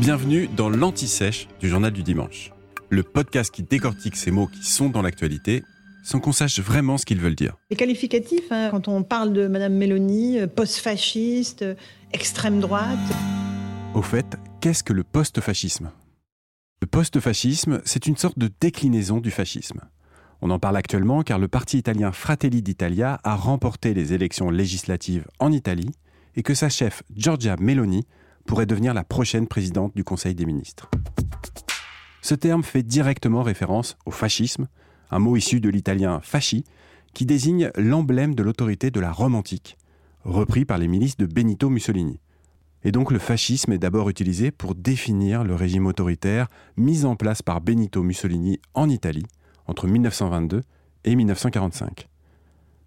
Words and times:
Bienvenue 0.00 0.48
dans 0.48 0.68
l'Anti-Sèche 0.68 1.48
du 1.60 1.68
Journal 1.68 1.92
du 1.92 2.02
Dimanche, 2.02 2.52
le 2.90 3.02
podcast 3.02 3.54
qui 3.54 3.62
décortique 3.62 4.16
ces 4.16 4.30
mots 4.30 4.46
qui 4.46 4.64
sont 4.64 4.88
dans 4.88 5.02
l'actualité 5.02 5.62
sans 6.02 6.20
qu'on 6.20 6.32
sache 6.32 6.58
vraiment 6.58 6.98
ce 6.98 7.06
qu'ils 7.06 7.20
veulent 7.20 7.34
dire. 7.34 7.56
Les 7.70 7.76
qualificatifs, 7.76 8.50
hein, 8.50 8.68
quand 8.70 8.88
on 8.88 9.02
parle 9.02 9.32
de 9.32 9.46
Madame 9.46 9.74
Mélanie, 9.74 10.40
euh, 10.40 10.46
post-fasciste, 10.46 11.62
euh, 11.62 11.74
extrême 12.12 12.60
droite. 12.60 12.98
Au 13.94 14.02
fait, 14.02 14.36
qu'est-ce 14.60 14.82
que 14.82 14.92
le 14.92 15.04
post-fascisme? 15.04 15.90
Le 16.80 16.86
post-fascisme, 16.86 17.80
c'est 17.84 18.06
une 18.06 18.16
sorte 18.16 18.38
de 18.38 18.50
déclinaison 18.60 19.20
du 19.20 19.30
fascisme. 19.30 19.80
On 20.40 20.50
en 20.50 20.58
parle 20.58 20.76
actuellement 20.76 21.22
car 21.22 21.38
le 21.38 21.46
parti 21.46 21.78
italien 21.78 22.10
Fratelli 22.10 22.62
d'Italia 22.62 23.20
a 23.22 23.36
remporté 23.36 23.94
les 23.94 24.12
élections 24.12 24.50
législatives 24.50 25.24
en 25.38 25.52
Italie 25.52 25.90
et 26.34 26.42
que 26.42 26.54
sa 26.54 26.68
chef 26.68 27.04
Giorgia 27.14 27.56
Meloni 27.60 28.04
pourrait 28.46 28.66
devenir 28.66 28.94
la 28.94 29.04
prochaine 29.04 29.46
présidente 29.46 29.94
du 29.94 30.04
Conseil 30.04 30.34
des 30.34 30.46
ministres. 30.46 30.90
Ce 32.20 32.34
terme 32.34 32.62
fait 32.62 32.82
directement 32.82 33.42
référence 33.42 33.96
au 34.06 34.10
fascisme, 34.10 34.68
un 35.10 35.18
mot 35.18 35.36
issu 35.36 35.60
de 35.60 35.68
l'italien 35.68 36.20
fasci, 36.22 36.64
qui 37.14 37.26
désigne 37.26 37.70
l'emblème 37.76 38.34
de 38.34 38.42
l'autorité 38.42 38.90
de 38.90 39.00
la 39.00 39.12
Rome 39.12 39.34
antique, 39.34 39.76
repris 40.24 40.64
par 40.64 40.78
les 40.78 40.88
milices 40.88 41.16
de 41.16 41.26
Benito 41.26 41.68
Mussolini. 41.68 42.20
Et 42.84 42.92
donc 42.92 43.10
le 43.12 43.18
fascisme 43.18 43.72
est 43.72 43.78
d'abord 43.78 44.08
utilisé 44.08 44.50
pour 44.50 44.74
définir 44.74 45.44
le 45.44 45.54
régime 45.54 45.86
autoritaire 45.86 46.48
mis 46.76 47.04
en 47.04 47.16
place 47.16 47.42
par 47.42 47.60
Benito 47.60 48.02
Mussolini 48.02 48.60
en 48.74 48.88
Italie 48.88 49.26
entre 49.66 49.86
1922 49.86 50.62
et 51.04 51.14
1945. 51.14 52.08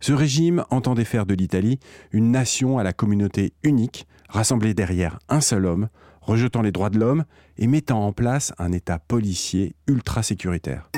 Ce 0.06 0.14
régime 0.14 0.66
entendait 0.70 1.04
faire 1.04 1.26
de 1.26 1.34
l'Italie 1.34 1.80
une 2.12 2.30
nation 2.30 2.78
à 2.78 2.84
la 2.84 2.94
communauté 2.94 3.54
unique, 3.64 4.06
rassemblée 4.30 4.76
derrière 4.76 5.18
un 5.30 5.42
seul 5.42 5.66
homme, 5.66 5.90
rejetant 6.22 6.62
les 6.62 6.72
droits 6.72 6.92
de 6.92 7.00
l'homme 7.00 7.26
et 7.58 7.66
mettant 7.66 8.06
en 8.06 8.14
place 8.14 8.54
un 8.60 8.72
État 8.72 9.00
policier 9.00 9.76
ultra 9.88 10.22
sécuritaire. 10.22 10.92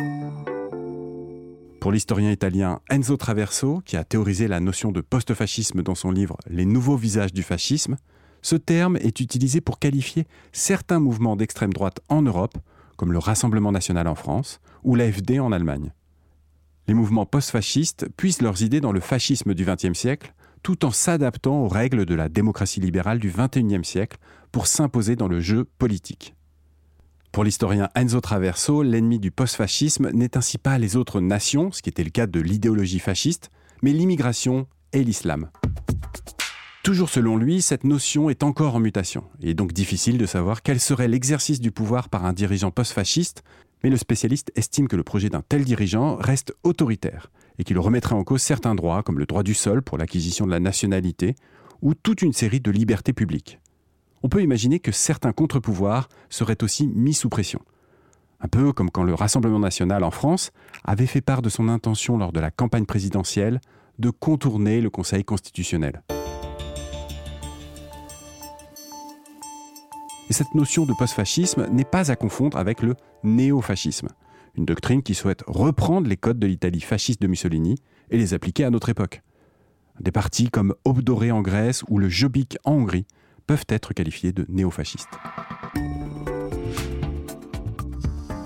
Pour 1.80 1.94
l'historien 1.94 2.32
italien 2.32 2.82
Enzo 2.90 3.16
Traverso, 3.16 3.82
qui 3.86 3.95
a 3.95 4.04
théorisé 4.04 4.50
la 4.50 4.59
notion 4.59 4.92
de 4.92 5.00
post-fascisme 5.00 5.84
dans 5.84 5.95
son 5.95 6.12
livre 6.12 6.36
Les 6.50 6.66
nouveaux 6.66 6.98
visages 6.98 7.32
du 7.32 7.44
fascisme, 7.44 7.95
ce 8.42 8.58
terme 8.58 8.98
est 8.98 9.22
utilisé 9.22 9.62
pour 9.62 9.80
qualifier 9.80 10.28
certains 10.52 11.00
mouvements 11.00 11.38
d'extrême 11.38 11.72
droite 11.72 12.02
en 12.10 12.23
Europe, 12.23 12.58
comme 12.98 13.14
le 13.14 13.20
Rassemblement 13.20 13.72
national 13.72 14.10
en 14.10 14.16
France 14.16 14.60
ou 14.84 14.95
l'AFD 14.95 15.39
en 15.39 15.54
Allemagne 15.54 15.94
les 16.88 16.94
mouvements 16.94 17.26
post-fascistes 17.26 18.08
puissent 18.16 18.42
leurs 18.42 18.64
idées 18.64 18.82
dans 18.82 18.92
le 18.92 19.00
fascisme 19.00 19.54
du 19.54 19.66
XXe 19.66 19.98
siècle, 19.98 20.34
tout 20.64 20.86
en 20.86 20.92
s'adaptant 20.92 21.62
aux 21.62 21.68
règles 21.68 22.06
de 22.06 22.16
la 22.16 22.30
démocratie 22.30 22.80
libérale 22.80 23.20
du 23.20 23.32
XXIe 23.32 23.84
siècle 23.84 24.18
pour 24.52 24.68
s'imposer 24.68 25.16
dans 25.16 25.28
le 25.28 25.40
jeu 25.40 25.66
politique. 25.78 26.34
Pour 27.32 27.44
l'historien 27.44 27.90
Enzo 27.94 28.22
Traverso, 28.22 28.84
l'ennemi 28.84 29.20
du 29.20 29.32
post-fascisme 29.32 30.10
n'est 30.12 30.38
ainsi 30.38 30.58
pas 30.58 30.78
les 30.78 30.96
autres 30.96 31.20
nations, 31.20 31.72
ce 31.72 31.82
qui 31.82 31.90
était 31.90 32.04
le 32.04 32.10
cas 32.10 32.26
de 32.26 32.40
l'idéologie 32.40 33.00
fasciste, 33.00 33.52
mais 33.84 33.92
l'immigration 33.92 34.66
et 34.94 35.04
l'islam. 35.04 35.50
Toujours 36.84 37.10
selon 37.10 37.36
lui, 37.36 37.62
cette 37.62 37.84
notion 37.84 38.30
est 38.30 38.44
encore 38.44 38.76
en 38.76 38.80
mutation. 38.80 39.26
Il 39.42 39.50
est 39.50 39.54
donc 39.54 39.74
difficile 39.74 40.18
de 40.18 40.26
savoir 40.26 40.64
quel 40.64 40.80
serait 40.80 41.10
l'exercice 41.10 41.60
du 41.60 41.72
pouvoir 41.72 42.08
par 42.08 42.26
un 42.26 42.32
dirigeant 42.32 42.72
post-fasciste, 42.72 43.44
mais 43.83 43.89
le 43.89 43.97
spécialiste 43.97 44.52
estime 44.56 44.88
que 44.88 44.95
le 44.95 45.03
projet 45.03 45.30
d'un 45.30 45.42
tel 45.42 45.64
dirigeant 45.64 46.16
reste 46.16 46.53
autoritaire 46.64 47.31
et 47.59 47.64
qu'il 47.64 47.80
remettrait 47.80 48.16
en 48.16 48.23
cause 48.23 48.42
certains 48.42 48.75
droits, 48.75 49.03
comme 49.03 49.20
le 49.20 49.25
droit 49.25 49.44
du 49.44 49.53
sol 49.53 49.81
pour 49.81 49.97
l'acquisition 49.97 50.45
de 50.45 50.52
la 50.52 50.59
nationalité, 50.59 51.36
ou 51.81 51.94
toute 51.94 52.22
une 52.22 52.33
série 52.33 52.59
de 52.59 52.72
libertés 52.72 53.14
publiques. 53.14 53.59
On 54.23 54.30
peut 54.30 54.42
imaginer 54.42 54.80
que 54.80 54.92
certains 54.92 55.31
contre-pouvoirs 55.31 56.09
seraient 56.30 56.64
aussi 56.64 56.88
mis 56.88 57.14
sous 57.14 57.30
pression. 57.30 57.61
Un 58.42 58.48
peu 58.48 58.72
comme 58.73 58.92
quand 58.92 59.03
le 59.03 59.14
Rassemblement 59.14 59.59
national 59.59 60.03
en 60.03 60.11
France 60.11 60.52
avait 60.83 61.08
fait 61.08 61.22
part 61.22 61.42
de 61.42 61.50
son 61.50 61.70
intention 61.70 62.17
lors 62.17 62.31
de 62.31 62.39
la 62.39 62.52
campagne 62.52 62.86
présidentielle 62.86 63.60
de 63.99 64.10
contourner 64.10 64.82
le 64.82 64.89
Conseil 64.89 65.23
constitutionnel. 65.23 66.04
Et 70.30 70.33
cette 70.33 70.54
notion 70.55 70.86
de 70.86 70.93
post-fascisme 70.93 71.67
n'est 71.71 71.86
pas 71.86 72.11
à 72.11 72.15
confondre 72.15 72.58
avec 72.58 72.82
le 72.82 72.95
néo-fascisme, 73.23 74.10
une 74.55 74.65
doctrine 74.65 75.02
qui 75.02 75.15
souhaite 75.15 75.43
reprendre 75.48 76.08
les 76.08 76.17
codes 76.17 76.39
de 76.39 76.48
l'Italie 76.48 76.82
fasciste 76.82 77.21
de 77.21 77.27
Mussolini 77.27 77.76
et 78.11 78.17
les 78.17 78.33
appliquer 78.33 78.66
à 78.66 78.70
notre 78.70 78.89
époque. 78.89 79.21
Des 80.02 80.11
partis 80.11 80.49
comme 80.49 80.76
Obdoré 80.86 81.32
en 81.32 81.42
Grèce 81.42 81.83
ou 81.87 81.98
le 81.98 82.10
Jobbik 82.10 82.58
en 82.66 82.73
Hongrie 82.73 83.05
peuvent 83.48 83.66
être 83.70 83.93
qualifiés 83.93 84.33
de 84.33 84.45
néo-fascistes. 84.49 85.08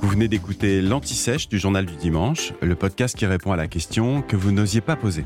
Vous 0.02 0.10
venez 0.10 0.28
d'écouter 0.28 0.82
l'Anti-Sèche 0.82 1.50
du 1.50 1.58
Journal 1.58 1.86
du 1.86 1.96
Dimanche, 1.96 2.54
le 2.62 2.76
podcast 2.76 3.18
qui 3.18 3.26
répond 3.26 3.52
à 3.52 3.58
la 3.58 3.68
question 3.68 4.22
que 4.22 4.36
vous 4.36 4.52
n'osiez 4.52 4.82
pas 4.82 4.96
poser. 4.96 5.26